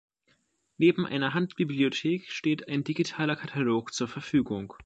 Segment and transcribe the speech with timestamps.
[0.77, 4.73] Neben einer Handbibliothek steht ein digitaler Katalog zur Verfügung.